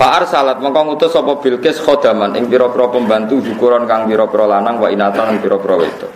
[0.00, 4.88] Fa'ar salat mongko ngutus sapa Bilqis khodaman ing pira-pira pembantu ukuran kang pira-pira lanang wa
[4.88, 6.12] inatan ing pira-pira wedok.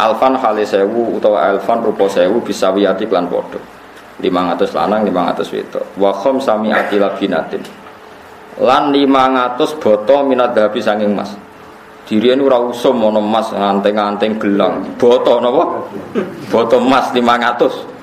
[0.00, 3.60] Alfan hale sewu utawa alfan rupa sewu bisa wiyati klan padha.
[4.16, 5.84] 500 lanang 500 wedok.
[6.00, 7.60] Wa khom sami atila binatin.
[8.64, 11.36] Lan 500 boto minat dahabi sanging mas.
[12.08, 14.96] Dirian ora usum ana emas nganteng-nganteng gelang.
[14.96, 15.84] Boto napa?
[16.48, 17.95] Boto emas 500.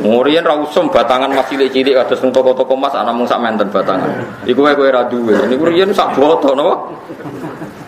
[0.00, 4.08] Murian ra usum batangan mas cilik-cilik kados nang toko-toko emas ana mung sak menten batangan.
[4.48, 5.36] Iku wae kowe ra duwe.
[5.44, 6.88] Niku riyen sak boto napa?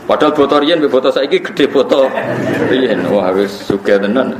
[0.05, 2.12] Padahal boto riyen mbek boto saiki gede boto.
[2.69, 4.37] Riyen wah wis sugih tenan.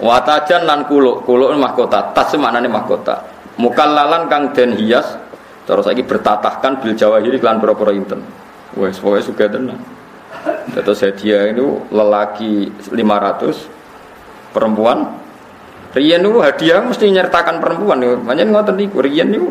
[0.00, 3.28] Watajan lan kuluk, kuluk mahkota, tas maknane mahkota.
[3.60, 5.12] Mukallalan kang den hias
[5.68, 8.24] terus saiki bertatahkan bil jawahiri klan pira-pira inten.
[8.80, 9.76] Wes pokoke sugih tenan.
[10.72, 15.27] Terus hadiah itu lelaki 500 perempuan
[15.98, 18.14] Rian itu hadiah mesti nyertakan perempuan nih.
[18.22, 19.50] Makanya ngotot niku Rian itu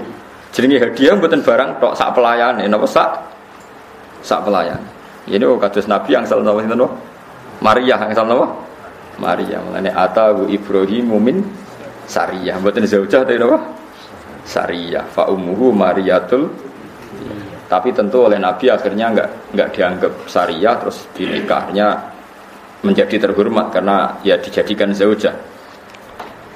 [0.55, 3.09] jenenge hadiah buatan barang tok sak pelayan napa sak
[4.23, 4.79] sak pelayan.
[5.27, 6.87] Ini oh kados Nabi yang salah nama sinten
[7.59, 8.47] Maria yang salah nama
[9.19, 9.59] Maria.
[9.59, 11.43] Mulane atawu Ibrahim mumin
[12.07, 12.63] Sariyah.
[12.63, 13.59] Mboten zaujah tapi napa?
[14.47, 15.03] Sariyah.
[15.11, 16.47] Fa ummuhu Mariatul
[17.67, 22.15] tapi tentu oleh Nabi akhirnya nggak nggak dianggap Sariyah terus dinikahnya
[22.79, 25.35] menjadi terhormat karena ya dijadikan zaujah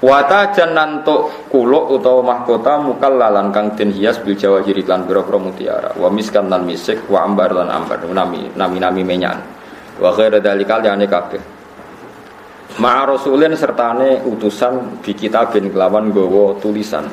[0.01, 5.93] Wata nanto kuluk utawa mahkota mukal lalan kang den hias bil jawahiri lan biro mutiara.
[5.93, 8.01] Wa miskan lan misik wa ambar lan ambar.
[8.09, 9.37] Nami nami nami menyan.
[10.01, 11.37] Wa ghaira dalikal yani kabeh.
[12.81, 17.05] Ma'a rasulin sertane utusan di kitabin kelawan gowo tulisan.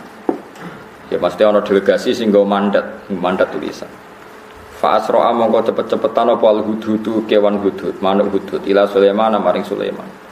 [1.13, 3.93] Ya pasti ono delegasi sing mandat mandat tulisan.
[4.81, 8.65] Fa asro'a mongko cepet-cepetan apa al hudhudu kewan hudhud manuk hudhud.
[8.65, 10.28] Ila Sulaiman maring Sulaiman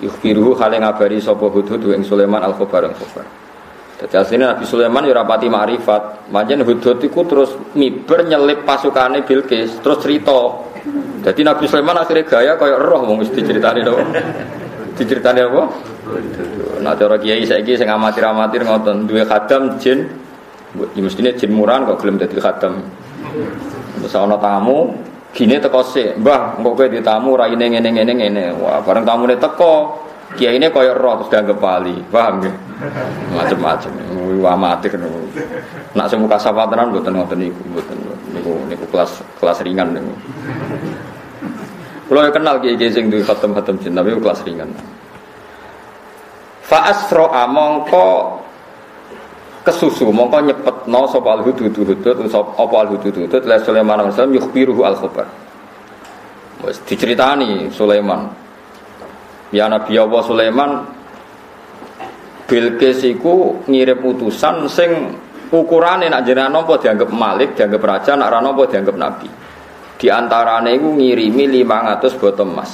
[0.00, 3.24] Yukhbiruhu hale ngabari sapa hudhud ing Sulaiman al khabar al khabar.
[4.00, 6.32] Dadi asline Nabi Sulaiman ya rapati ma'rifat.
[6.32, 10.56] Hudhud iku terus miber nyelip pasukane Bilqis, terus cerita.
[11.20, 13.92] Jadi Nabi Sulaiman akhirnya gaya kaya roh wong wis diceritani to.
[14.96, 15.62] Diceritani apa?
[16.80, 20.08] Nah cara kiai saiki sing amatir-amatir ngoten duwe khadam jin
[20.96, 22.80] ya mestine jin muran kok gelem dadi khadam.
[24.00, 24.96] Ana tamu,
[25.30, 28.44] Gini teko sih, mbah, kok kowe ditamu raine ngene ngene ngene.
[28.58, 29.94] Wah, bareng tamune teko,
[30.34, 32.54] kiai ini koyo roh terus dianggap bali, paham nggih?
[33.38, 33.92] Macem-macem,
[34.42, 35.20] amatir niku.
[35.94, 37.96] Nak sing muka sapatenan mboten ngoten niku, mboten
[38.34, 40.12] niku niku kelas kelas ringan niku.
[42.10, 44.70] Kalau kenal kiai kiai sing duwe khatam-khatam jin, tapi kelas ringan.
[46.66, 48.39] Fa asra mongko
[49.64, 52.00] kesusu mongko nyepetno sapa al hudud hudud
[52.34, 55.26] apa al hudud hudud la Sulaiman alaihi salam yukhbiruhu al khabar
[56.64, 58.28] wis diceritani Sulaiman
[59.52, 60.70] ya Nabi Allah Sulaiman
[62.50, 65.14] Bilqis iku ngirim utusan sing
[65.54, 69.30] ukurane nak jenengan napa dianggap malik, dianggap raja, nak ra napa dianggap nabi.
[69.94, 72.70] Di antarane iku ngirimi 500 botol emas.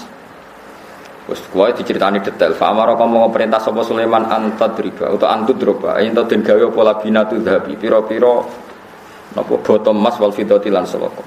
[1.27, 2.55] Wes kuwi diceritani detail.
[2.55, 7.43] Fa amara kamu perintah sapa Sulaiman antadriba atau antudroba ento den gawe apa labina tu
[7.43, 8.47] dhabi pira-pira
[9.35, 11.27] napa botol emas wal fidati lan salaka.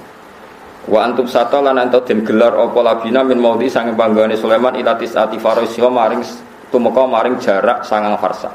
[0.88, 4.96] Wa antum sata lan ento den gelar apa labina min maudi sange panggane Sulaiman ila
[4.96, 6.24] tisati farasya maring
[6.72, 8.48] tumeka maring jarak sangang farsa.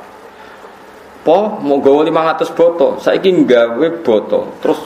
[1.22, 4.78] Po mau gawe 500 boto, saiki gawe boto, terus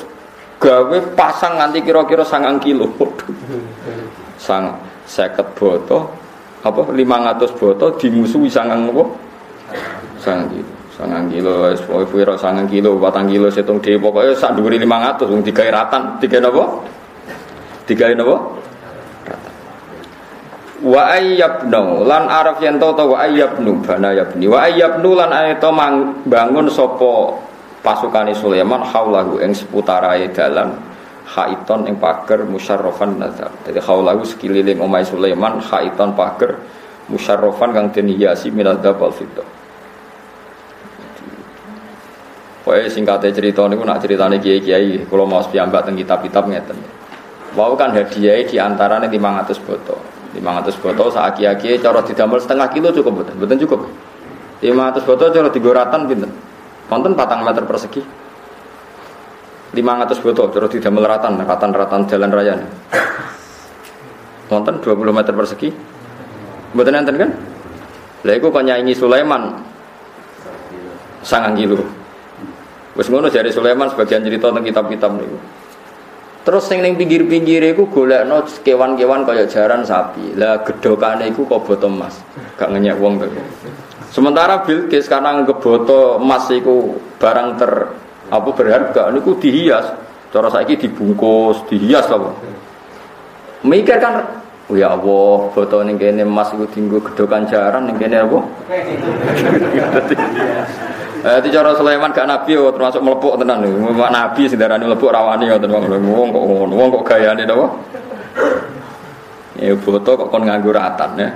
[0.60, 2.88] gawe pasang nganti kira-kira sangang kilo.
[4.36, 4.76] Sang
[5.08, 6.28] seket boto
[6.60, 9.04] apa 500 botol dimusuhi sangang apa?
[10.20, 10.72] Sangang kilo.
[11.00, 15.42] Sangang kilo wis pokoke sangang kilo, batang kilo setung dhewe pokoke sak dhuwure 500 wong
[15.48, 16.64] digawe ratan, digawe napa?
[17.88, 18.38] Digawe napa?
[20.80, 25.72] Wa ayyabnu lan araf yen to wa ayyabnu bana yabni wa ayyabnu lan ayata
[26.24, 27.36] bangun sapa
[27.84, 30.72] pasukane Sulaiman haulahu ing seputarae dalan
[31.30, 33.54] khaiton ing pager musyarrafan nazar.
[33.62, 36.58] Jadi khaulahu sekeliling omai Sulaiman khaiton pager
[37.10, 39.46] musyarrafan kang den hiasi minal dabal fiddah.
[42.66, 46.78] Pokoknya singkatnya cerita ini, nak ceritanya kiai-kiai, kalau mau sepiambak tentang kitab-kitab ngeten.
[47.58, 49.98] Wau kan hadiah di antara nih 500 botol.
[50.38, 53.80] 500 botol saat kiai-kiai cara didamel setengah kilo cukup betul, betul cukup.
[54.62, 56.32] 500 botol cara digoratan pinten.
[56.86, 58.02] Konten patang meter persegi.
[59.76, 62.54] 500 botol terus tidak meleratan ratan-ratan jalan raya
[64.50, 65.70] nonton 20 meter persegi
[66.74, 67.30] betul nonton kan
[68.26, 69.62] lah itu kan nyanyi Sulaiman
[71.24, 72.00] sangat kilo
[73.00, 75.40] Wes ngono dari Sulaiman sebagian cerita tentang kitab-kitab niku.
[76.44, 80.36] Terus sing ning pinggir-pinggir iku golekno kewan-kewan kaya jaran sapi.
[80.36, 82.20] Lah gedokane iku kok boto emas.
[82.60, 83.24] Gak ngenyek wong.
[84.12, 87.72] Sementara Bilqis karena ngeboto emas iku barang ter
[88.30, 89.86] Apa berharga niku dihias.
[90.30, 92.30] Cara saiki dibungkus, dihias apa?
[93.66, 94.22] Mikir kan
[94.70, 98.38] Oh ya Allah, foto ning kene emas iku dinggo gedokan jaran ning kene apa?
[101.20, 103.92] Eh di cara Sulaiman gak nabi oh, termasuk melepuk tenan nih.
[103.92, 107.68] Nabi sing darani melepuk rawani ngoten wong kok ngono, wong kok gayane napa?
[109.60, 111.28] Ya foto kok kon nganggo ratan ya.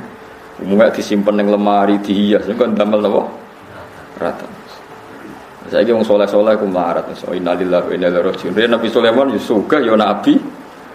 [0.64, 3.28] Umumnya disimpan ning lemari dihias kon damel napa?
[4.24, 4.53] Ratan.
[5.74, 7.10] Saya wong soleh-soleh ku marat.
[7.18, 8.54] So innalillahi wa inna ilaihi raji'un.
[8.54, 10.38] Nabi Sulaiman yo suka yo nabi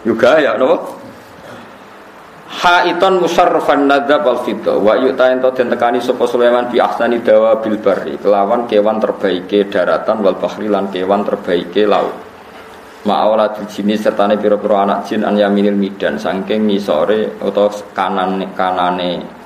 [0.06, 0.94] juga ya napa?
[2.48, 7.58] Haiton musarrafan nadzab al fidda wa yu'ta ento den tekani sapa Sulaiman bi ahsani dawa
[7.58, 12.14] bil kelawan kewan terbaike daratan wal bahri lan kewan terbaike laut.
[13.06, 19.37] Ma'awala jini sertane pira-pira anak jin an yaminil midan saking ngisore utawa kanane kanane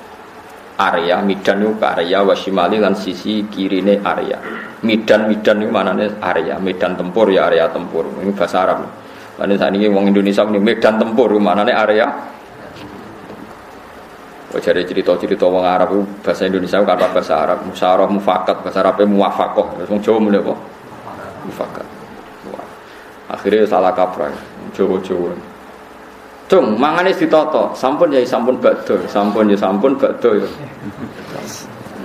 [0.79, 4.37] area midan itu ke area wasimali lan sisi kirine area.
[4.83, 8.09] Midan midan itu manane area medan tempur ya area tempur.
[8.19, 8.83] Ini bahasa Arab.
[9.39, 12.07] Lalu saat ini orang Indonesia ini medan tempur mana area.
[14.53, 17.65] Jadi cerita-cerita orang Arab itu bahasa Indonesia itu kata bahasa Arab.
[17.65, 18.61] Musyarah mufakat.
[18.61, 19.81] Bahasa Arabnya muwafakoh.
[19.81, 20.53] Terus orang Jawa mulai apa?
[21.49, 21.87] Mufakat.
[23.33, 24.29] Akhirnya salah kaprah.
[24.77, 25.52] Jawa-Jawa
[26.53, 30.45] Cung, mangane ditoto, sampun ya sampun bakdo, sampun ya sampun bakdo ya.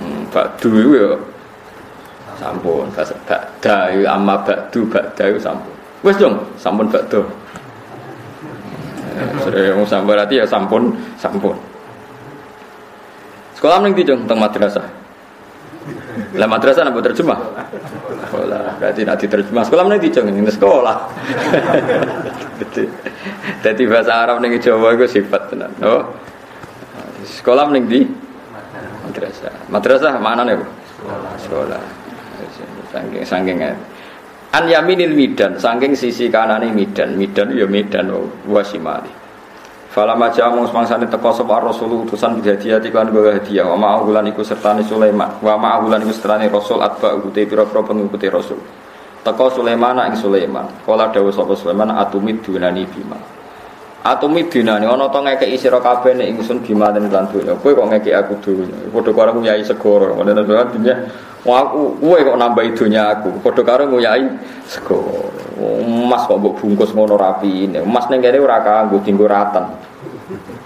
[0.01, 1.13] Hmm, bakdo itu ya
[2.41, 2.89] sampun,
[3.29, 5.69] bakda ya amma bakdu bakda itu sampun.
[6.01, 7.21] Wes dong, sampun bakdo.
[9.21, 11.53] Eh, sudah yang sampun berarti ya sampun, sampun.
[13.53, 14.98] Sekolah mending dijong tentang madrasah.
[16.37, 17.39] Lah madrasah nak terjemah.
[18.29, 19.63] Sekolah berarti nak diterjemah.
[19.65, 20.97] Sekolah mending dijong ini sekolah.
[23.65, 25.71] Jadi bahasa Arab ning Jawa itu sifat tenan.
[25.81, 26.03] Oh.
[27.25, 28.01] Sekolah mending di
[29.05, 29.53] madrasah.
[29.67, 30.65] Madrasah mana nih, Bu?
[31.41, 31.81] Sekolah.
[32.89, 33.57] Saking saking
[34.49, 37.13] An yaminil midan, saking sisi kanane midan.
[37.13, 38.09] Midan ya midan
[38.49, 39.18] wa simali.
[39.89, 44.45] Fala maja mung semangsane teko sapa Rasul utusan bidhadiyati kan gawe hadiah wa ma'ahulan iku
[44.45, 48.61] sertane Sulaiman wa ma'ahulan iku sertane Rasul atba ute pira-pira pengikuti Rasul.
[49.25, 50.85] Teko Sulaiman ing Sulaiman.
[50.85, 53.17] Kala dawuh sapa Sulaiman atumid dunani bima.
[54.05, 57.57] Atumid dunani ana to ngekeki sira kabeh nek ingsun bima lan lan donya.
[57.57, 58.77] Kowe kok ngekeki aku donya.
[58.93, 60.13] Padha karo nguyai segoro.
[60.13, 60.69] Ngono to Wah
[61.47, 63.39] aku kowe kok nambahi donya aku.
[63.39, 64.27] Padha karo nguyai
[64.67, 65.31] segoro.
[65.59, 67.71] Emas kok mbok bungkus ngono rapi.
[67.79, 69.71] Emas ning kene ora kanggo dinggo ratan.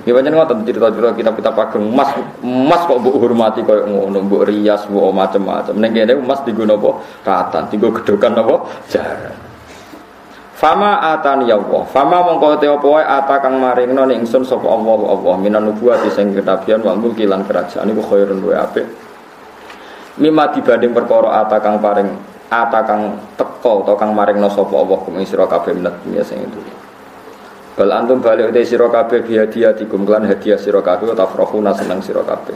[0.03, 2.11] Ya pancen ngoten cerita-cerita kita kita pageng emas
[2.43, 5.73] emas kok mbok hormati koyo ngono, mbok rias, mbok macam-macam.
[5.77, 6.91] Ning kene emas dienggo napa?
[7.23, 8.55] Ratan, dienggo gedokan napa?
[8.91, 9.35] Jaran.
[10.63, 11.83] Fama atani ya Allah.
[11.91, 16.07] Fama mongko te apa wae ata kang maringno ning ingsun sapa Allah Allah minan nubuwati
[16.15, 18.87] sing ketabian wal mulki kerajaan iku khairun wa apik.
[20.21, 22.09] Mima dibanding perkara ata kang paring
[22.53, 26.61] ata kang teko utawa kang maringno sapa Allah kuming sira kabeh minat dunya sing itu.
[27.73, 32.53] Bal antum balik utai sira kabeh bihadiatikum lan hadiah sira kabeh tafrahuna seneng sira kabeh.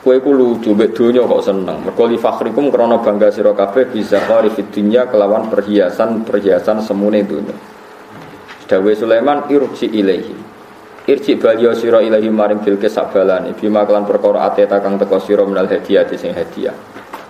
[0.00, 1.84] Kowe ku lucu mbek donya kok seneng.
[1.84, 7.52] Mergo li fakhrikum krana bangga sira kabeh bisa fid dunya kelawan perhiasan-perhiasan semune donya.
[8.64, 10.49] Dawe Sulaiman irji ilaihi.
[11.10, 15.66] Irji baliyo sira ilahi maring Bilqis sabalane bima kelan perkara ateta kang teko sira menal
[15.66, 16.70] hadiah sing hadiah.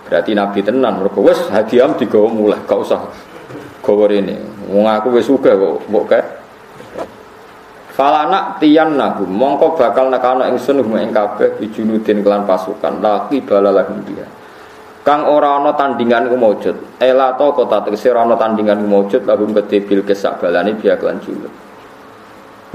[0.05, 3.01] Berarti nabi tenan mergo wis hadiah digawa mulai gak usah
[3.81, 4.37] gawa rene.
[4.69, 6.21] Wong aku wis sugih kok mbok kae
[7.91, 14.05] Falana tiyan nagu mongko bakal nekano ingsun hum ing kabeh bijunudin kelan pasukan laki balalahum
[14.05, 14.29] dia.
[15.01, 17.01] Kang ora ana tandingan ku maujud.
[17.01, 21.01] Ela to kota tegese ora ana tandingan ku maujud lahum gede Bilqis sak balane biya
[21.01, 21.49] kelan juluk.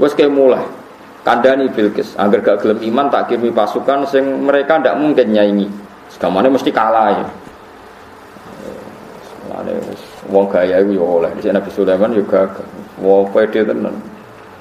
[0.03, 0.86] Wes ke mulai
[1.27, 5.67] kandani Bilqis agar gak gelem iman tak kirimi pasukan sing mereka ndak mungkin nyaingi.
[6.07, 7.27] Segamane mesti kalah ya.
[9.43, 9.73] Mulane
[10.31, 11.31] wong gaya iku yo oleh.
[11.35, 12.47] Nabi Sulaiman juga
[13.03, 13.99] wong pede tenan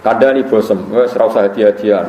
[0.06, 2.06] nih bosem, wes ora usah hadiah-hadiahan.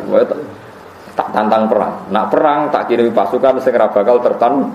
[1.17, 1.93] tak tantang perang.
[2.09, 4.73] Nak perang tak kirimi pasukan sing ora bakal tertan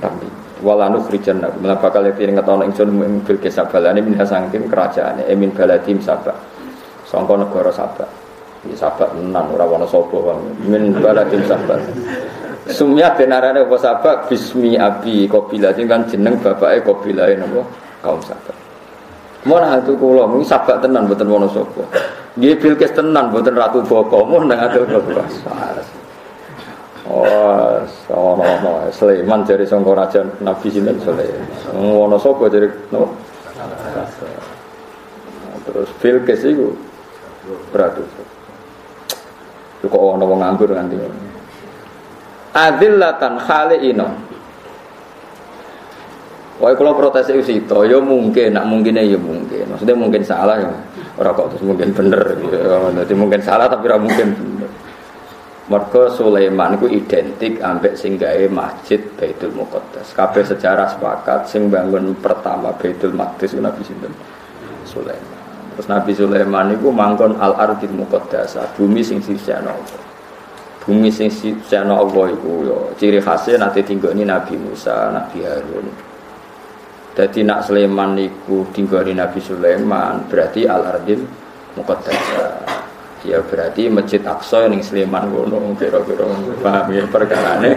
[0.00, 0.28] tapi
[0.60, 6.04] walanu khrijan nak bakal yang ngetono ingsun ing bil kesabalane min sangking kerajaane emin baladim
[6.04, 6.36] sabak.
[7.08, 8.21] Sangka negara sabak.
[8.62, 11.82] Iki sabak tenan ora ana sapa min baladim sabak.
[12.70, 17.66] Sumya denarane apa sabak bismi abi qabilah kan jeneng bapake qabilahe napa
[18.06, 18.54] kaum sabak.
[19.42, 21.82] Mau itu kulo, ini sabak tenan, buatan Wonosobo.
[22.38, 24.86] Dia Bilqis tenan mboten ratu boko mun nang adil
[27.02, 27.82] Oh,
[28.14, 31.42] ono ono Sulaiman dari sangka raja Nabi sinten Sulaiman.
[31.74, 33.10] Ono sapa dari no?
[35.66, 36.70] Terus Bilqis iku
[37.74, 38.06] ratu.
[39.82, 40.96] Kok ono wong nganggur nganti.
[42.54, 44.08] Adillatan khaliina.
[46.62, 49.66] Pokoknya kalau protes itu sih, ya mungkin, nak mungkin ya mungkin.
[49.66, 50.70] Maksudnya mungkin salah ya,
[51.18, 52.22] orang kok terus mungkin bener.
[52.54, 53.14] Ya.
[53.18, 54.70] Mungkin salah tapi orang mungkin bener.
[55.66, 60.14] Mergo Sulaiman itu identik ambek sing gawe masjid Baitul Muqaddas.
[60.14, 64.12] Kabeh sejarah sepakat sing bangun pertama Baitul Maqdis Nabi sinten?
[64.86, 65.31] Sulaiman.
[65.72, 70.00] Terus Nabi Sulaiman itu mangkon al ardil muqaddas, bumi sing sisana Allah.
[70.84, 75.86] Bumi sing sisana Allah iku yo ciri khasnya nanti tinggal ini Nabi Musa, Nabi Harun.
[77.12, 81.20] Jadi nak Sulaiman niku tinggori Nabi Sulaiman berarti al ardil
[81.76, 82.64] muqaddasa.
[83.22, 86.26] Ya berarti Masjid Aqsa yang Sulaiman ngono kira-kira
[86.58, 87.70] paham ya perkarane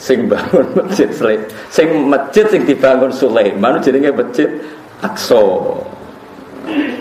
[0.00, 4.48] sing bangun masjid Sulaiman sing masjid sing dibangun Sulaiman jenenge Masjid
[5.04, 5.36] Aqsa.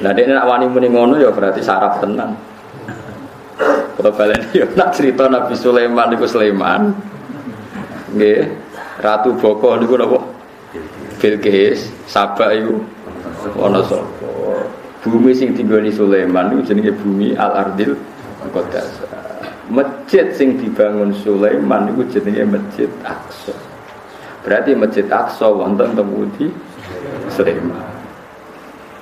[0.04, 2.36] Nah dia nak wani muni ngono ya berarti sarap tenan.
[3.96, 6.92] Kalau kalian ya nak cerita Nabi Sulaiman niku Sulaiman.
[8.16, 8.48] Nggih,
[9.04, 10.20] Ratu Boko niku napa?
[11.20, 12.78] Bilqis, Sabak itu
[13.58, 14.06] ana sapa?
[15.06, 17.94] Bumi sing tinggoni Sulaiman itu jenenge bumi Al Ardil
[18.50, 19.06] Qaddas.
[19.70, 23.54] Masjid sing dibangun Sulaiman itu jenenge Masjid Aqsa.
[24.46, 26.50] Berarti Masjid Aqsa wonten temudi
[27.34, 27.95] Sulaiman.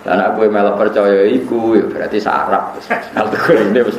[0.04, 2.76] Dan aku melok percaya iku ya berarti sarap.
[3.16, 3.98] Hal ini wis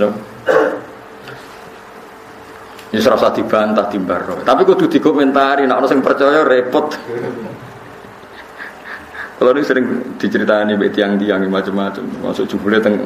[2.92, 4.22] Ini serasa dibantah timbar.
[4.46, 6.94] Tapi kudu dikomentari, nak orang yang percaya repot.
[9.34, 13.02] Kalau ini sering diceritani mbek tiang-tiang macam-macam, masuk jubule teng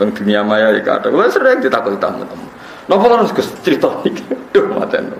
[0.00, 1.12] teng dunia maya ya kata.
[1.12, 2.46] Kalau sering ditakut tamu-tamu.
[2.88, 4.24] Napa harus cerita iki?
[4.50, 5.12] Duh maten.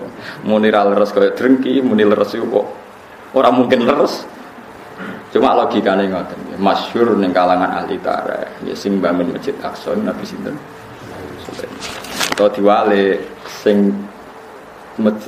[0.43, 2.65] Muni ra leres kaya drengki, muni leres kok
[3.37, 4.25] ora mungkin leres.
[5.33, 6.61] Cuma logikane ngoten.
[6.61, 10.53] Masyhur ning kalangan ahli tarikh, ya sing bangun Masjid Aqsa Nabi sinten?
[12.37, 13.17] Atau diwale
[13.49, 13.89] sing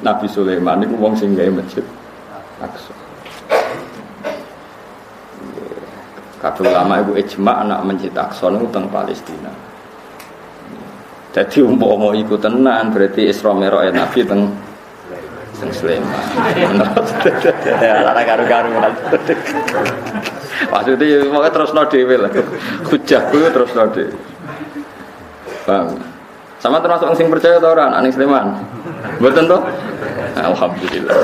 [0.05, 1.81] Nabi Sulaiman niku wong sing gawe Masjid
[2.61, 2.93] Aqsa.
[6.37, 9.49] Kabeh ulama ibu ijma nak masjid Aqsa niku teng Palestina.
[11.33, 14.53] Jadi umpama iku tenan berarti Isra Mi'raj Nabi teng
[15.59, 16.25] teng Sleman.
[17.81, 18.93] Ya lara karu-karuan.
[20.71, 22.31] Maksudnya ya mau terus no dewe lah.
[22.87, 24.15] Hujahku terus no dewe.
[26.59, 28.59] Sama termasuk sing percaya tau orang aning Sleman.
[29.19, 29.61] Betul toh?
[30.35, 31.15] Alhamdulillah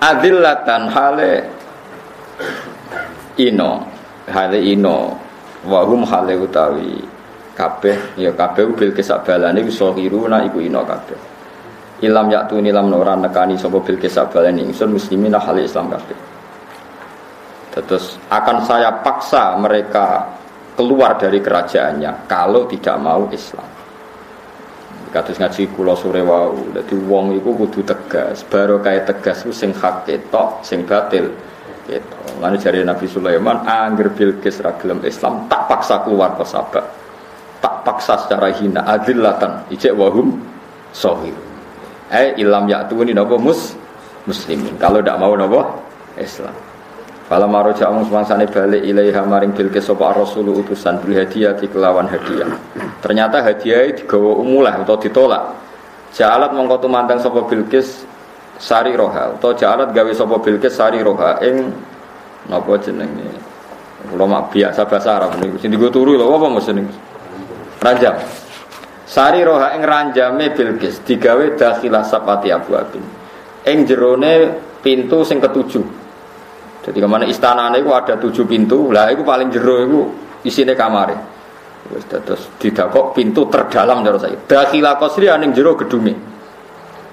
[0.00, 1.32] adillatan hale
[3.36, 3.84] ino
[4.32, 5.20] hale ino
[5.68, 7.04] wahum hale utawi
[7.60, 9.76] kabeh ya kabeh bil kesabalane wis
[10.32, 11.18] na iku ino kabeh
[12.00, 16.16] ilam yaktu nilam ora nekani sapa bil kesabalane ingsun muslimin hale Islam kabeh
[17.76, 20.24] terus akan saya paksa mereka
[20.72, 23.68] keluar dari kerajaannya kalau tidak mau Islam
[25.10, 26.70] Kados ngaji kula sore wau.
[26.70, 28.46] Dadi wong iku kudu tegas.
[28.46, 31.34] Baru kaya tegas ku sing hak ketok, sing batil
[31.82, 32.38] ketok.
[32.38, 34.70] Lan jare Nabi Sulaiman angger Bilqis ra
[35.02, 36.86] Islam tak paksa keluar ke Sabak.
[37.60, 40.40] Tak paksa secara hina adillatan ijek wahum
[40.96, 41.32] sahih.
[42.08, 43.76] Eh ilam yaktuni napa mus
[44.24, 44.74] muslimin.
[44.80, 45.68] Kalau tidak mau napa
[46.16, 46.52] Islam.
[47.30, 52.50] Fala maro jamu semangsane balik ilaiha maring Bilqis sapa Rasul utusan bil hadiah kelawan hadiah.
[52.98, 55.54] Ternyata hadiah digawa umulah atau ditolak.
[56.10, 58.02] Jalat mongko tumandang sapa Bilqis
[58.58, 61.70] sari roha atau jalat gawe sapa Bilqis sari roha ing
[62.50, 63.30] napa jenenge.
[64.10, 67.09] Ulama biasa bahasa Arab niku sing digo turu lho apa niku.
[67.80, 68.16] Ranjam.
[69.10, 73.02] Sari roha ing ranjame Bilqis digawe dakhilah sapati abu abin.
[73.66, 75.82] Ing jerone pintu sing ketujuh.
[76.80, 80.00] Jadi ke mana istana itu ada tujuh pintu, lah itu paling jero itu
[80.46, 81.12] isinya kamar.
[81.90, 84.38] Wis terus didakok pintu terdalam cara saya.
[84.46, 86.14] Dakhila kosri aning jero gedunge.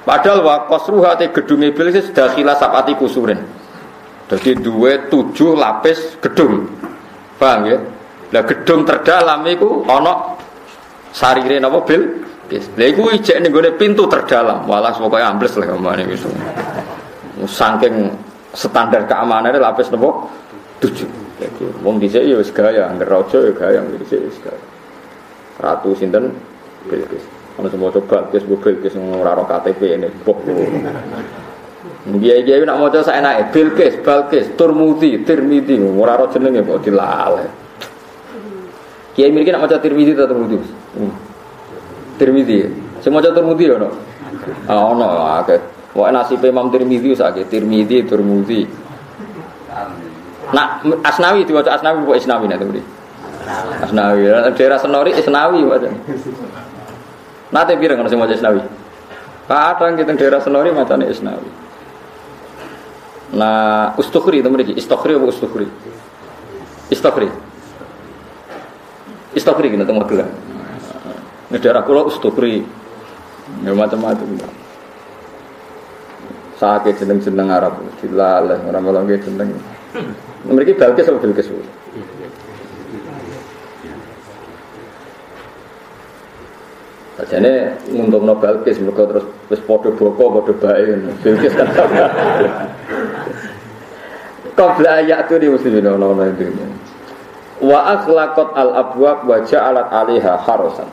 [0.05, 3.41] Padahal wa kosruha te gedunge bilis dakhila sapati kusurin.
[4.29, 6.69] Jadi dua tujuh lapis gedung.
[7.41, 7.77] Paham ya?
[8.31, 10.36] Lah gedung terdalam itu ono
[11.11, 12.27] sarire napa bil?
[12.47, 14.63] Lha iku ijek ning pintu terdalam.
[14.63, 16.31] Walah pokoknya ambles lah ke mana itu.
[17.43, 18.07] Saking
[18.55, 20.31] standar keamanan itu lapis nopo
[20.79, 21.09] tujuh.
[21.37, 24.61] Jadi wong dhisik ya wis gaya, angger raja ya gaya, angger dhisik wis gaya.
[25.61, 26.33] Ratu sinten
[26.89, 27.21] Bilqis.
[27.61, 30.09] Ono semua coba Bilqis bu Bilqis ora ro KTP ini.
[30.25, 30.37] Boh.
[32.17, 37.66] Dia dia nak maca sak enake Bilqis, Balqis, Turmudi, Tirmidzi, ora ro jenenge kok dilale.
[39.17, 40.61] Kiai mirip nak maca Tirmidzi atau Turmudi?
[40.93, 41.13] Hmm.
[42.21, 42.69] Tirmidzi.
[43.01, 43.89] Sing maca Turmudi ono.
[44.69, 45.57] Ah ono akeh.
[45.97, 48.69] Wah nasib Imam Tirmidzi sakit Tirmidzi Turmudi.
[50.53, 52.81] Nak Asnawi diwaca Asnawi buat Isnawi nanti beri.
[53.81, 54.21] Asnawi
[54.53, 55.97] daerah Senori Isnawi wajan.
[57.49, 58.61] Nanti pirang kalau semua Isnawi.
[59.49, 61.49] Kadang kita daerah Senori macamnya Isnawi.
[63.33, 64.71] Nah, ustukhri itu mereka.
[64.77, 65.67] Istukhri apa ustukhri?
[66.93, 67.46] Istukhri.
[69.35, 70.31] Istukhri kita tengok gelang.
[71.51, 72.63] Ini daerah kulo ustukhri.
[73.63, 74.27] Ya macam-macam.
[76.59, 77.79] Sakit jeneng-jeneng Arab.
[77.99, 79.51] Dilaleh orang-orang jeneng.
[80.47, 81.47] Mereka Balkis atau Bilkis?
[87.17, 90.93] Sajane nguntung no Balkis mereka terus wis padha boko padha bae
[91.25, 91.67] Bilkis kan.
[94.57, 96.49] Qabla ayat itu di muslimin ono itu.
[97.57, 100.85] Wa akhlaqat al abwab wa ja'alat 'alaiha harusan.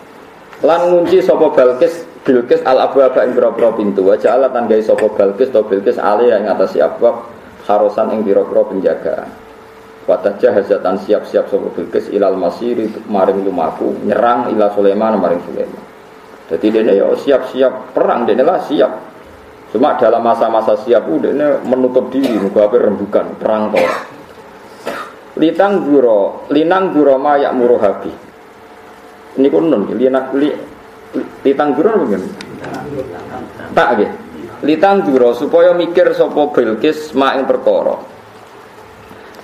[0.65, 5.13] Lan ngunci sapa Balkis Bilkis al abwab ing pira pintu wa ja'alat lan gawe sapa
[5.13, 7.29] Balkis to Bilkis 'alaiha ing atase abwab
[7.69, 9.29] harusan ing pira-pira penjagaan.
[10.05, 15.85] Watajah hazatan siap-siap sapa Bilkis ilal masiri maring lumaku nyerang ila Sulaiman maring Sulaiman.
[16.45, 18.93] Jadi dia ya siap-siap perang, dia lah siap.
[19.73, 24.14] Cuma dalam masa-masa siap udah ini menutup diri, muka rembukan perang toh.
[25.35, 28.13] Litang guro, linang guro mayak murohabi.
[29.35, 30.47] Ini kok nun, linak li,
[31.43, 32.23] litang guro mungkin.
[33.75, 34.15] Tak gitu.
[34.65, 38.15] Litang guro supaya mikir sopo Bilqis maing perkoro.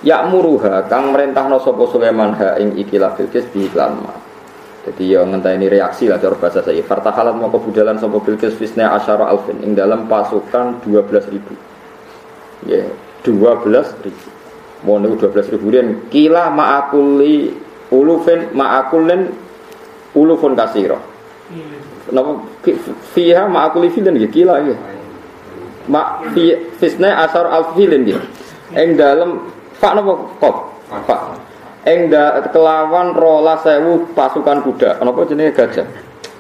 [0.01, 4.17] Ya muruha kang merintahno Sopo Sulaiman ha ing ikilah Bilqis di lama.
[4.81, 6.81] Jadi ya ini reaksi lah cara bahasa saya.
[6.81, 12.65] Fartahalat mau kebudalan Sopo Bilqis fisna asyara Alvin ing dalam pasukan 12.000.
[12.65, 12.89] Ya, yeah,
[13.29, 14.40] 12.000.
[14.81, 16.09] Mohon dua belas ribu rian.
[16.09, 17.53] Kila ma'akuli
[17.93, 19.29] ulufin ma'akulin
[20.17, 20.99] ulufun kasiro.
[21.51, 22.15] Hmm.
[22.17, 22.49] Nopo
[23.13, 24.77] fiha ma'akuli filin ya kila ya.
[25.91, 28.19] Ma fi fisna asar alfilin ya.
[28.73, 30.57] Eng dalam pak nopo kop?
[30.89, 31.21] Pak.
[31.85, 35.01] Eng da kelawan rola sewu pasukan kuda.
[35.05, 35.87] Nopo jenenge gajah?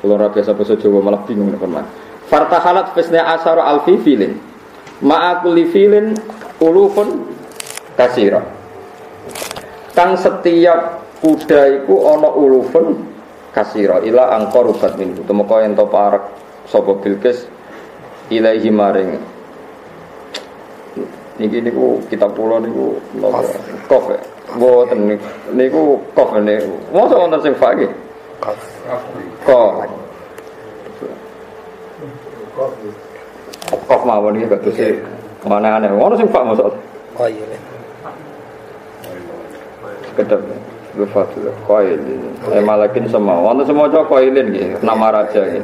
[0.00, 1.84] Kalau ora biasa basa Jawa malah bingung nek teman.
[2.32, 4.40] Fartahalat fisna asar alfi filin.
[5.04, 6.16] Ma'akuli filin
[6.60, 7.24] ulufun
[8.00, 8.40] kasira.
[9.92, 13.04] Kang setiap kuda iku ana ulufun
[13.52, 15.20] kasira ila angkor ubat minhu.
[15.28, 16.24] Temeka ento parak
[16.64, 17.44] sapa Bilqis
[18.32, 19.20] ilaihi maring
[21.36, 22.96] niki niku kitab kula niku
[23.88, 24.08] kof
[24.56, 25.20] Mboten
[25.52, 26.74] niku kof niku.
[26.96, 27.92] Mosok wonten sing fa nggih.
[28.40, 28.58] Kof.
[29.44, 29.72] Kof.
[33.84, 34.80] Kof mawon iki kados
[35.44, 35.92] mana aneh.
[35.92, 36.72] Ono sing fa mosok.
[37.20, 37.44] Oh iya.
[40.16, 40.40] Kedep.
[40.98, 42.34] Lufatul Qailin.
[42.50, 43.38] Eh malakin semua.
[43.38, 45.62] Wonten semua cok Qailin nggih, nama raja nggih.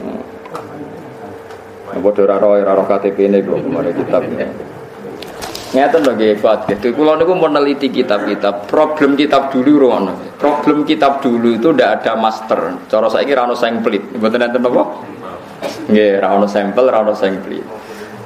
[0.00, 2.00] Hmm.
[2.00, 4.24] Bodoh raro raro KTP ini belum kemarin kitab
[5.68, 6.96] Ngeten lho nggih hebat gitu.
[6.96, 8.72] Kula niku meneliti kitab-kitab.
[8.72, 10.16] Problem kitab dulu rono.
[10.40, 12.88] Problem kitab dulu itu ndak ada master.
[12.88, 14.00] Cara saiki ra ono samplet.
[14.16, 14.82] Mboten enten apa?
[15.92, 17.60] Nggih, ra ono sampel, ra ono samplet.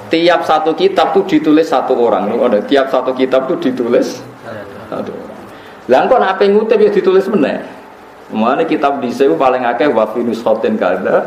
[0.07, 2.31] Tiap satu kitab tuh ditulis satu orang.
[2.71, 4.23] Tiap satu kitab tuh ditulis.
[5.91, 7.59] Lah kok nek ngutip ya ditulis meneh.
[8.31, 11.27] Mulane kitab dhisik paling akeh wa fi nusatin kada.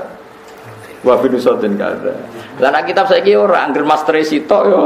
[1.04, 2.16] Wa fi nusatin kada.
[2.64, 4.84] Lah nek kitab saiki ora angger master sitok yo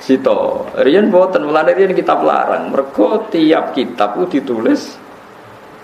[0.00, 0.64] Sito.
[0.80, 2.72] Rian boten mulane rian kitab larang.
[2.72, 4.96] Mergo tiap kitab itu ditulis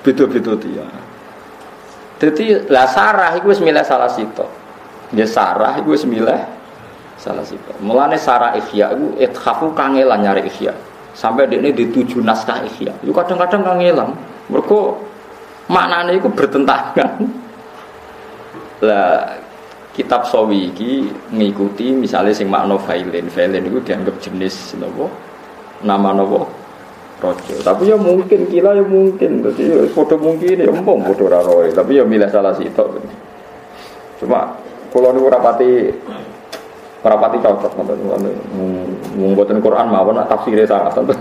[0.00, 0.86] beda-beda dia.
[2.16, 4.48] Jadi lah sarah itu milih salah sito.
[5.12, 6.40] Ya sarah itu milih
[7.20, 7.76] salah sito.
[7.84, 10.72] Mulane sarah ikhya itu ithafu kangelan nyari ikhya.
[11.16, 12.92] Sampai ini dituju naskah ikhya.
[13.00, 14.12] Itu kadang-kadang kangelan.
[14.52, 15.00] Mergo
[15.72, 17.24] maknanya itu bertentangan.
[18.84, 19.40] Lah
[19.96, 25.08] kitab sawi iki ngikuti misalnya sing makna failin failin itu dianggap jenis nopo?
[25.80, 26.44] Nama nopo?
[27.16, 29.40] Rojo tapi ya mungkin kila ya mungkin.
[29.40, 32.84] Jadi ya foto mungkin ya empong foto raroi tapi ya milih salah situ
[34.20, 34.52] cuma
[34.92, 35.92] kalau niku rapati
[37.06, 37.98] rapati cocok nonton
[39.14, 41.14] nonton Quran mawon tafsirnya sangat tentu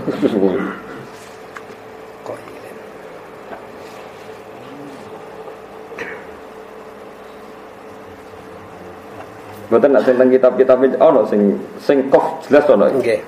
[9.66, 12.86] Mboten nak tentang kitab-kitab oh no sing sing kof jelas ono.
[12.86, 13.18] Nggih.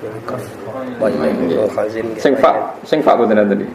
[2.15, 2.55] Sing fa
[2.87, 3.67] sing fa mboten nanti.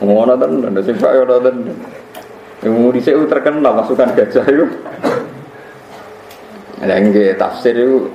[0.00, 1.68] Ngono tenan, sing fa yo tenan.
[2.64, 4.66] Yang dhisik terkenal masukan gajah itu.
[6.78, 8.06] Ada nggih tafsir itu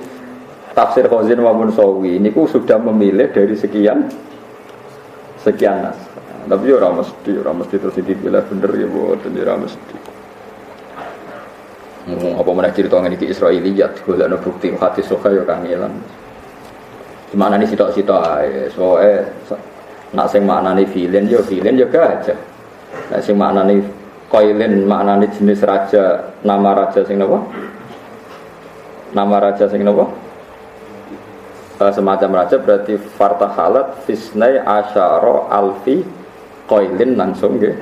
[0.72, 4.08] tafsir Khazin maupun Sawi ini sudah memilih dari sekian
[5.44, 5.98] sekian nas.
[6.44, 9.96] Tapi ya ora mesti, ora mesti terus dipilih bener ya boten ya ora mesti.
[12.04, 15.92] Hmm, apa mana cerita ngene iki Israiliyat, golekno bukti hati soka ya kangelan.
[17.32, 19.12] Gimana nih sitok-sitok ae, soe
[20.12, 22.36] nak sing maknane vilen ya vilen ya gajah.
[23.08, 23.80] Nak sing maknane
[24.28, 27.40] koilin maknane jenis raja, nama raja sing napa?
[29.14, 30.10] Nama raja sing nopo?
[31.78, 36.02] Uh, semacam raja berarti fartahalat fisnai asyara alfi
[36.66, 37.74] koilin langsung ya.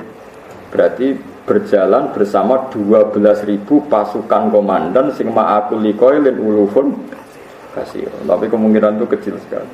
[0.69, 6.93] Berarti berjalan bersama 12.000 pasukan komandan sing ma'akuli koilin ulufun
[7.73, 8.05] kasih.
[8.29, 9.69] Tapi kemungkinan itu kecil sekali.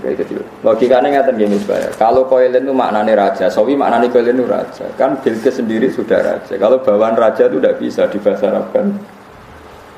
[0.00, 0.40] Kayak kecil.
[0.64, 4.88] Logikanya ngatain gini supaya kalau koilin itu maknanya raja, sawi maknanya koilin itu raja.
[4.96, 6.56] Kan Bilqis sendiri sudah raja.
[6.56, 8.96] Kalau bawaan raja itu tidak bisa dibahasa Arabkan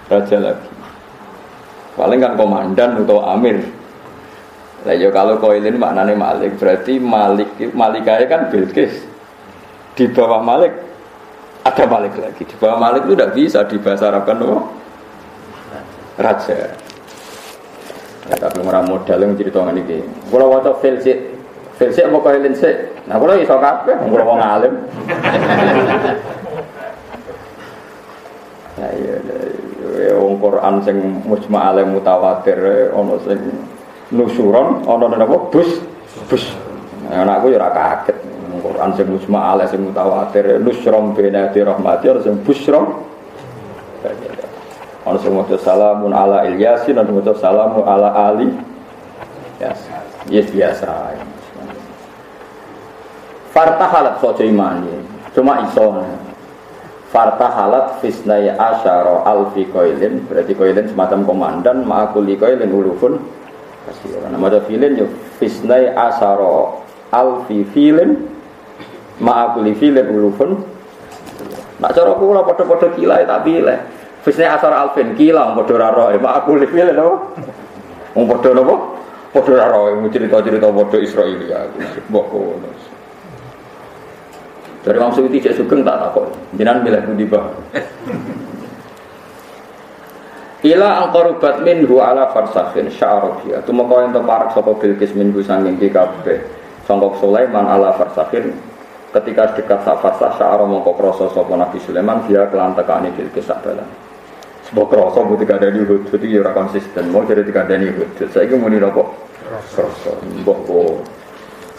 [0.08, 0.68] raja lagi.
[1.94, 3.62] Paling kan komandan atau amir.
[4.84, 9.00] Nah, ya kalau koilin maknanya malik, berarti malik malikaya kan Bilqis.
[9.94, 10.74] Di bawah malik
[11.64, 12.42] ada malik lagi.
[12.44, 14.68] Di bawah malik itu tidak bisa dibahasa Arabkan oh,
[16.20, 16.74] raja.
[18.24, 20.00] Ya, tapi orang modal yang cerita ini.
[20.28, 21.12] Kalau waktu filsi,
[21.80, 22.74] filsi mau koilin sih.
[23.08, 24.74] Nah kalau iso kafe, kalau mau ngalim.
[28.74, 29.33] Ya iya, iya,
[30.44, 33.40] Quran sing mujma alaih mutawatir, ono sing
[34.12, 35.80] nusuron, ono apa bus,
[36.28, 36.44] bus.
[37.09, 38.20] Nah, anakku ya ora kaget.
[38.61, 43.00] Quran sing mujma alaih sing mutawatir, nusrom bena di rahmati, ono sing busrom.
[45.04, 48.52] Ono sing maca salamun ala Ilyasin, ono maca salamun ala Ali.
[50.28, 51.16] Yes biasa.
[53.52, 54.92] Fartahalat sojo imani.
[55.33, 56.04] Cuma iso.
[57.14, 60.27] Fartahalat fisnai asyara alfi koilin.
[60.27, 61.87] Berarti koilin semacam komandan.
[61.87, 63.22] Ma'akuli koilin ulufun.
[64.18, 65.07] Nama maca filin yo
[65.38, 66.74] fisnai asyara
[67.14, 68.18] alfi filin.
[69.22, 70.59] Ma'akuli filin ulufun.
[71.79, 73.79] Nak cara kula padha-padha kila tak pilih.
[74.27, 76.18] Fisnai asyara alfin kila padha ra roe.
[76.18, 77.14] Ma'akuli filin apa?
[78.18, 78.74] Wong padha napa?
[79.31, 81.62] Padha ra roe cerita-cerita padha Israil ya.
[82.11, 82.83] Mbok ngono.
[84.84, 86.28] Dari Imam Suyuti cek sugeng tak takut.
[86.60, 87.48] Jenengan milih pundi bah.
[90.64, 95.88] Ila angkorubat minhu ala farsakhin sya'arofiyah Itu mau yang temparak sopa bilkis minhu sanging di
[95.88, 96.40] kabeh.
[96.84, 98.52] Songkok Sulaiman ala farsakhin.
[99.08, 103.64] Ketika dekat sak farsah sya'arof mongko kroso sopa Nabi Sulaiman Dia kelan tekani bilkis sak
[103.64, 103.88] balan
[104.68, 107.08] Sebuah kroso bu tiga dari hudud Itu ya konsisten.
[107.08, 109.16] Mau jadi tiga dari hudud Saya ini muni nopo?
[109.72, 110.18] Kroso.
[110.44, 110.80] Mbok ko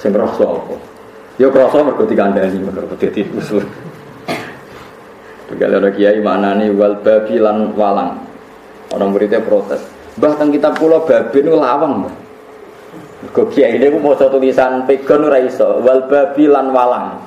[0.02, 0.95] Sing kroso apa
[1.36, 3.68] Ya kroso mergo dikandani menurut dadi usul.
[5.52, 8.24] Tegale ada kiai maknane wal babi lan walang.
[8.96, 9.84] Orang muridnya protes.
[10.16, 12.08] Bahkan kita pulau babi nu lawang.
[13.20, 17.20] Mergo kiai ini mau tulisan pegon ora iso wal babi lan walang.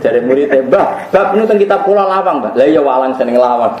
[0.00, 2.56] Dari muridnya, bah, bab ini kan kita pulau lawang, bah.
[2.56, 3.76] Lah ya walang seneng lawang.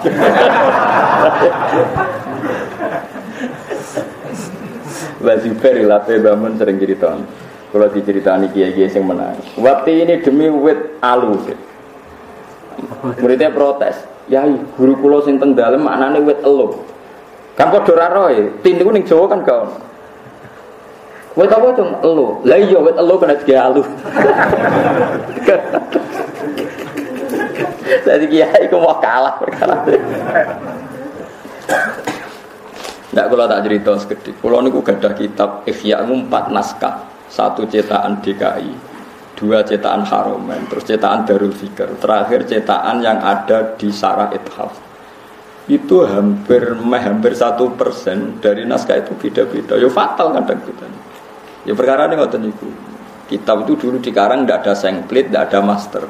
[5.24, 7.16] Wazibar ilape bangun sering cerita.
[7.68, 9.36] Kalau diceritani kiai-kiai yang menang.
[9.60, 11.36] Waktu ini demi wit alu.
[13.20, 14.00] Muridnya protes.
[14.28, 14.44] Ya,
[14.76, 16.80] guru kulo sing teng dalem maknane wit elu.
[17.60, 18.56] Kan padha ora roe.
[18.64, 19.68] Tindiku ning Jawa kan kau.
[21.36, 22.40] Wit apa cung elu?
[22.48, 23.84] Lah iya wit elu kena dia alu.
[28.08, 29.84] Jadi kiai ku mau kalah perkara.
[33.12, 34.40] Kalau tak cerita sekedip.
[34.40, 38.72] Kalau niku gadah kitab Ihya empat naskah satu cetakan DKI,
[39.36, 44.74] dua cetakan Haromen, terus cetakan Darul Fikr, terakhir cetakan yang ada di Sarah Ithaf.
[45.68, 49.76] Itu hampir hampir satu persen dari naskah itu beda-beda.
[49.76, 50.88] Ya fatal kadang kita.
[51.68, 52.68] Ya perkara ini ngoten niku.
[53.28, 56.08] Kitab itu dulu dikarang tidak ada sengklit, tidak ada master.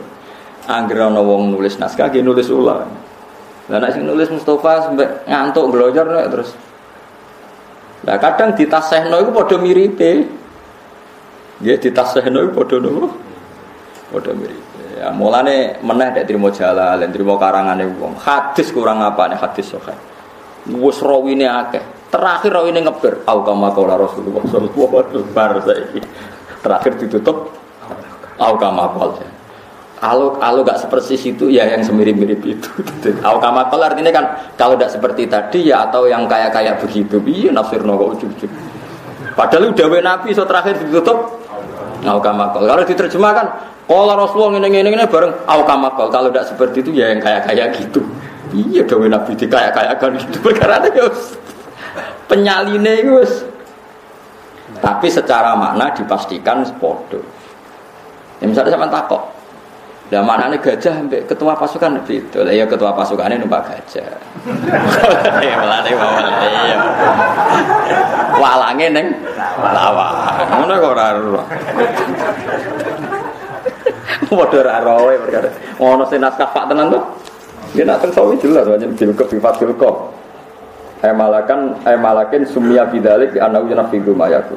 [0.70, 2.86] Angger ana nulis naskah, dia nulis ulang.
[3.68, 6.54] Lah nek nulis Mustafa sampai ngantuk belajar terus.
[8.06, 10.37] Lah kadang ditasehno iku padha miripe.
[11.58, 13.10] Ya ditasehno iku padha nopo?
[14.14, 14.62] Padha mirip.
[14.98, 18.18] Ya mulane meneh nek trimo jalal, trimo karangane wong.
[18.18, 19.98] Hadis kurang apa nih hadis sahih.
[20.70, 21.82] Wis rawine akeh.
[22.08, 26.06] Terakhir rawine ngeber, au kama qala Rasulullah sallallahu alaihi wasallam.
[26.62, 27.52] Terakhir ditutup
[28.38, 29.26] au kama qala.
[29.98, 32.70] Kalau kalau nggak seperti itu ya yang semirip-mirip itu.
[33.26, 37.18] Au kama qala artinya kan kalau tidak seperti tadi ya atau yang kayak kayak begitu.
[37.26, 38.46] Iya nafsir nopo ujug-ujug.
[39.34, 41.37] Padahal udah nabi so terakhir ditutup
[42.06, 42.68] Au kamakol.
[42.68, 43.46] Kalau diterjemahkan,
[43.88, 46.12] kalau Rasulullah ini ini ini bareng au kamakol.
[46.12, 48.04] Kalau tidak seperti itu ya yang kayak kayak gitu.
[48.54, 51.04] Iya dawe Nabi di kayak kayak kan gitu perkara itu
[52.28, 53.44] penyaline Gus.
[54.78, 57.18] Tapi secara makna dipastikan sepodo.
[58.38, 59.22] Ya misalnya sama takok,
[60.14, 64.06] lah mana nih gajah sampai ketua pasukan itu, lah ya ketua pasukannya numpak gajah.
[65.42, 66.78] Ya melane bawa ya.
[68.38, 69.06] Walange neng
[69.60, 70.06] lawa.
[70.58, 71.44] Ngono kok ora ora.
[74.28, 75.48] Padha ora roe perkara.
[75.80, 77.00] Ngono sing naskah Pak tenan to.
[77.76, 79.94] Dia nak sawi jelas wajib bilkop bifat bilkop.
[81.04, 84.56] Emalakan emalakin sumia bidalik anak ujian figu mayaku.